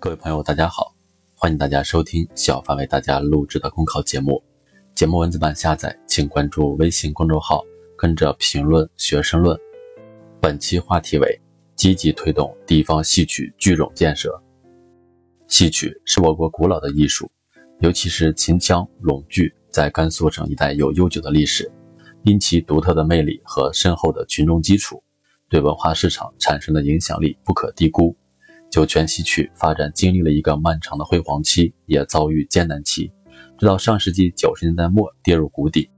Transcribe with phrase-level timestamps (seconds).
[0.00, 0.94] 各位朋友，大家好，
[1.34, 4.40] 欢迎大家收听小凡为大家录制的公考节目。
[4.94, 7.64] 节目文字版下载，请关注微信公众号，
[7.96, 9.58] 跟着评论学申论。
[10.40, 11.40] 本期话题为
[11.74, 14.40] 积极推动地方戏曲剧种建设。
[15.48, 17.28] 戏曲是我国古老的艺术，
[17.80, 21.68] 尤其是秦腔陇剧，在甘肃省一带有悠久的历史。
[22.22, 25.02] 因其独特的魅力和深厚的群众基础，
[25.48, 28.16] 对文化市场产生的影响力不可低估。
[28.70, 33.10] 酒泉戏曲发展经历了一个漫长的辉煌期，也遭遇艰难期，
[33.58, 35.90] 直到上世纪九十年代末跌入谷底，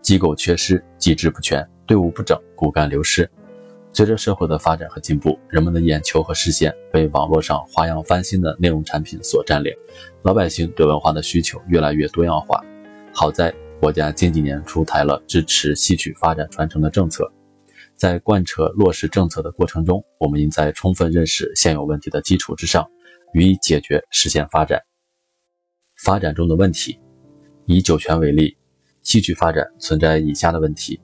[0.00, 3.28] 机构缺失，机制不全，队伍不整，骨干流失。
[3.92, 9.72] 随着社会的发展和进步，人们的眼球和视线被网络上花样翻新的内容产品所占领，
[10.22, 12.64] 老百姓对文化的需求越来越多样化。
[13.12, 17.30] 好在国家近几年出台了支持戏曲发展传承的政策。
[18.02, 22.84] 在贯彻落实政策的过程中，我们应在充分认识现有问题的基础之上，
[23.32, 24.82] 予以解决，实现发展。
[26.02, 26.98] 发展中的问题，
[27.64, 28.56] 以酒泉为例，
[29.04, 31.00] 戏曲发展存在以下的问题：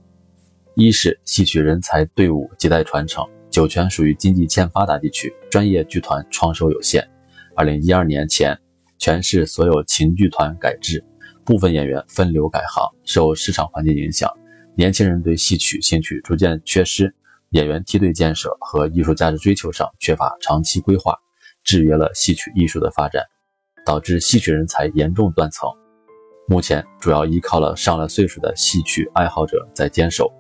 [0.75, 7.09] 一是戏曲人才队伍亟待传承，酒泉属于经济欠发达地区，专业剧团创收有限。
[7.55, 8.59] 二零一二年前，
[8.99, 11.05] 全市所有秦剧团改制，
[11.45, 14.29] 部分演员分流改行，受市场环境影响。
[14.79, 17.13] 年轻人对戏曲兴趣逐渐缺失，
[17.51, 21.19] 演员梯队建设和艺术价值追求上缺乏长期规划，
[21.65, 23.25] 制约了戏曲艺术的发展，
[23.85, 25.69] 导致戏曲人才严重断层。
[26.47, 30.33] 目前主要依靠了上了岁数的戏曲爱好者在坚守。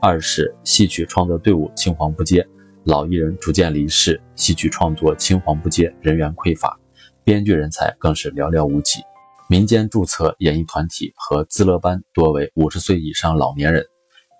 [0.00, 2.42] 二是戏曲创作队伍青黄不接，
[2.84, 6.74] 老艺人逐渐离世，戏曲创作青黄不接，人员匮乏，
[7.22, 9.02] 编剧人才更是寥寥无几。
[9.46, 13.84] 民间注册演艺团体和自乐班多为五十岁以上老年人，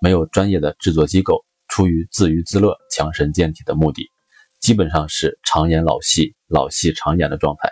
[0.00, 4.10] 没有专业的制作机构，出于自娱自乐、强身健体的目的，
[4.60, 7.68] 基本上是常演老戏、老戏常演的状态。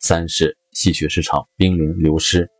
[0.00, 2.50] 三是戏曲市场濒临流失，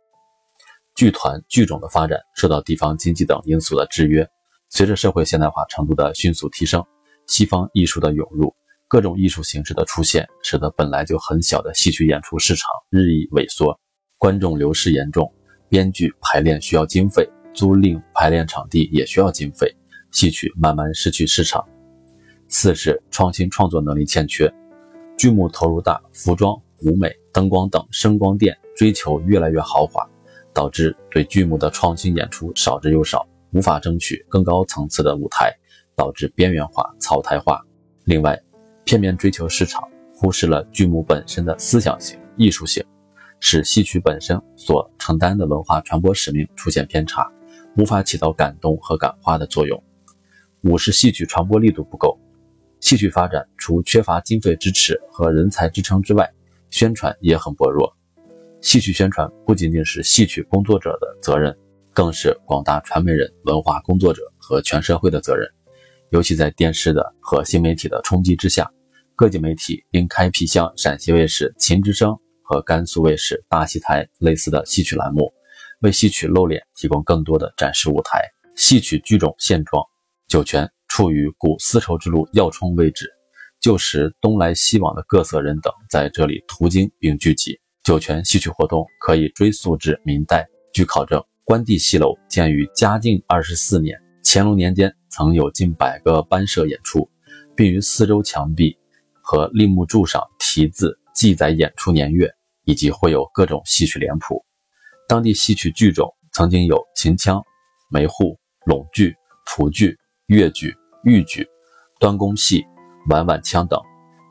[0.95, 4.25] 剧团剧种的发展受到地方经济等因素的制约。
[4.69, 6.81] 随着社会现代化程度的迅速提升，
[7.27, 8.55] 西方艺术的涌入。
[8.91, 13.79] 各种艺术形式的出现，使得本来就很小的戏曲演出市场日益萎缩，
[14.17, 15.33] 观众流失严重，
[15.69, 19.73] 编剧排练需要经费，租赁排练场地也需要经费，
[20.11, 21.65] 戏曲慢慢失去市场。
[22.49, 24.53] 四是创新创作能力欠缺，
[25.17, 30.05] 剧目投入大，服装、舞美、灯光等声光电追求越来越豪华，
[30.53, 35.49] 导致对剧目的创新演出少之又少，无法争取更高层次的舞台，
[35.95, 37.61] 导致边缘化、草台化。
[38.03, 38.37] 另外，
[38.91, 39.81] 片面追求市场，
[40.13, 42.83] 忽视了剧目本身的思想性、艺术性，
[43.39, 47.25] 使戏曲本身所承担的文化传播使命出现偏差，
[47.77, 49.81] 无法起到感动和感化的作用。
[50.63, 52.19] 五是戏曲传播力度不够，
[52.81, 56.29] 戏曲发展除缺乏经费支持和人才支撑之外，
[56.69, 57.95] 宣传也很薄弱。
[58.59, 61.57] 戏曲宣传不仅仅是戏曲工作者的责任，
[61.93, 65.47] 更是广大传媒人、文化工作者和全社会的责任。
[66.09, 68.69] 尤其在电视的和新媒体的冲击之下，
[69.21, 75.31] 各级媒体应开辟像陕西卫视秦之声和甘肃卫视大戏台类似的戏曲栏目，
[75.81, 78.19] 为戏曲露脸提供更多的展示舞台。
[78.55, 79.85] 戏曲剧种现状，
[80.27, 83.11] 酒泉处于古丝绸之路要冲位置，
[83.59, 87.59] 旧时东来西往的各色人等在这里途经并聚集。
[87.83, 90.47] 酒泉戏曲活动可以追溯至明代。
[90.73, 94.91] 据考证，关帝戏楼建于嘉靖二十四年，乾隆年间。
[95.11, 97.07] 曾有近百个班社演出，
[97.55, 98.75] 并于四周墙壁
[99.31, 102.29] 和立木柱上题字记载演出年月，
[102.65, 104.43] 以及会有各种戏曲脸谱。
[105.07, 107.41] 当地戏曲剧种曾经有秦腔、
[107.89, 109.15] 梅户、陇剧、
[109.45, 110.75] 蒲剧、越剧、
[111.05, 111.47] 豫剧、
[111.97, 112.65] 端公戏、
[113.09, 113.79] 碗碗腔等。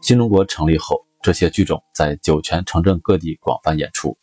[0.02, 4.18] 新中国成立后，这些剧种在酒泉城镇各地广泛演出。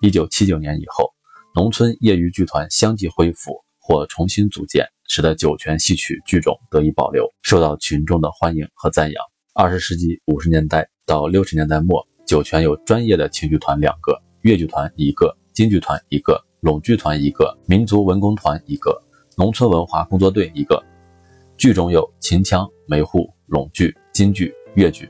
[0.00, 1.12] 一九七九年以后，
[1.54, 4.86] 农村业余剧团相继恢复或重新组建。
[5.08, 9.31] 使得酒泉戏曲剧种得以保留，受到群众的欢迎和赞扬。
[9.54, 18.98] 二十世纪五十年代到六十年代末，酒泉有专业的情剧团两个，越剧团一个，京剧团一个，陇剧团一个，民族文工团一个，
[19.36, 20.82] 农村文化工作队一个。
[21.58, 25.06] 剧种有秦腔、梅户、陇剧、京剧、越剧。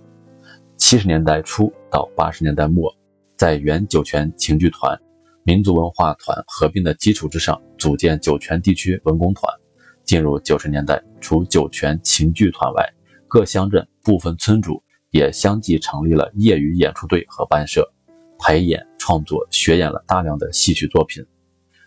[0.77, 2.93] 七十年代初到八十年代末，
[3.37, 5.01] 在原酒泉情剧团、
[5.45, 9.55] 民族文化团合并的基础之上，组建酒泉地区文工团。
[10.03, 12.85] 进入九十年代，除酒泉情剧团外，
[13.33, 17.91] 各乡镇部分村主也相继成立了业余演出队和班社，
[18.39, 21.25] 排演、创作、学演了大量的戏曲作品。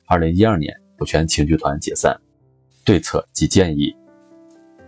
[0.07, 2.19] 二零一二年，酒泉琴剧团解散。
[2.83, 3.95] 对策及建议：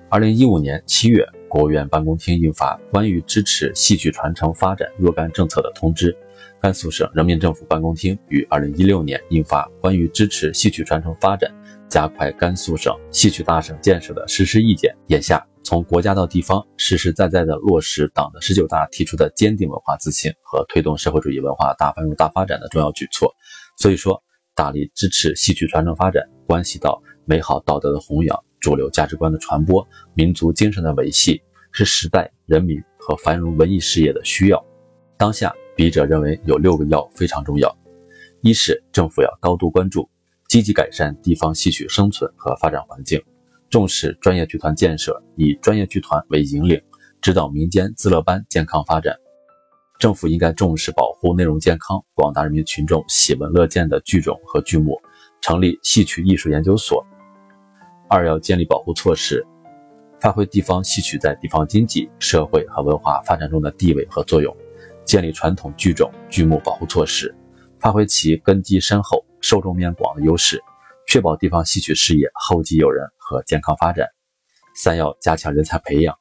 [0.10, 6.12] 二零一五年七月，国务院办公厅印发《关于支持戏曲传承发展若干政策的通知》，
[6.60, 11.54] 甘肃省人民政府办公厅于二零一六年印发《关于支持戏曲传承发展、
[11.88, 14.92] 加快甘肃省戏曲大省建设的实施意见》。
[15.10, 23.36] 眼下，从国家到地方，实实在在的落实党的十九大提出的坚定文化自信和推动社会主义文化大繁荣大发展的重要举措。
[23.78, 24.24] 所以说，
[24.56, 28.44] 大力支持戏曲传承发展，关系到美好道德的弘扬。
[28.62, 31.42] 主流价值观的传播，民族精神的维系，
[31.74, 34.66] 是时代人民和繁荣文艺事业的需要。
[35.18, 37.78] 当下，笔者认为有六个要非常重要：
[38.40, 40.10] 一是政府要高度关注，
[40.48, 43.22] 积极改善地方戏曲生存和发展环境，
[43.70, 46.82] 重视专业剧团建设，以专业剧团为引领，
[47.22, 49.16] 指导民间自乐班健康发展。
[50.00, 55.02] 政府应该重视保护内容健康、广大人民群众喜闻乐见的剧种和剧目，
[55.42, 57.04] 成立戏曲艺术研究所。
[58.08, 59.46] 二要建立保护措施，
[60.20, 64.56] 发挥地方戏曲在地方经济社会和文化发展中的地位和作用，
[65.04, 67.36] 建立传统剧种剧目保护措施，
[67.80, 70.62] 发挥其根基深厚、受众面广的优势，
[71.08, 74.08] 确保地方戏曲事业后继有人和健康发展。
[74.76, 76.14] 三要加强人才培养，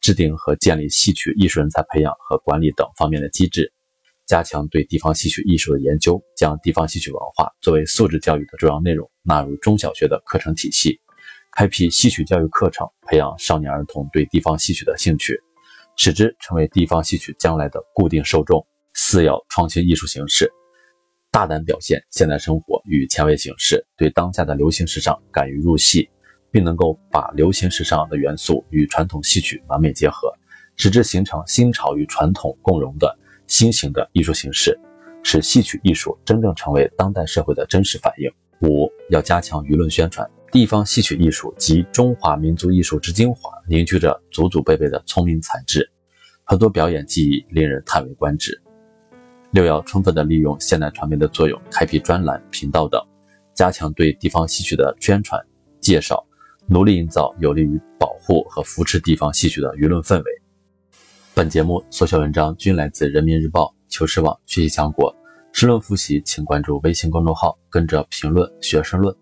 [0.00, 3.72] 制定和建立戏曲艺术人才培养和管理等方面的机制，
[4.26, 11.00] 加强对地方戏曲艺术的研究，将地方戏曲文化作为素质教育的重要内容纳入中小学的课程体系。
[11.50, 15.36] 开辟戏曲教育课程，培养少年儿童对地方戏曲的兴趣，
[15.96, 18.64] 使之成为地方戏曲将来的固定受众。
[18.94, 20.50] 四要创新艺术形式，
[21.30, 26.08] 大胆表现现代生活与前卫形式，对当下的流行时尚敢于入戏，
[26.50, 30.32] 并能够把流行时尚的元素与传统戏曲完美结合，
[30.76, 33.16] 使之形成新潮与传统共融的
[33.46, 34.78] 新型的艺术形式，
[35.22, 38.30] 使戏曲艺术真正成为当代社会的真实反映。
[38.62, 40.28] 五要加强舆论宣传。
[40.50, 45.88] 地方戏曲艺术集中华民族艺术之精华，凝聚着祖祖辈辈的聪明才智，
[46.42, 48.58] 很多表演技艺令人叹为观止。
[49.50, 53.00] 六要充分的利用现代传媒的作用，开辟专栏、频道等，
[53.54, 55.40] 加强对地方戏曲的宣传
[55.80, 56.22] 介绍，
[56.66, 60.24] 努力营造有利于保护和扶持地方戏曲的舆论氛围。
[61.34, 65.14] 本节目所选文章均来自人民日报、求是网、学习强国。
[65.52, 69.14] 申论复习，请关注微信公众号，跟着评论学申论。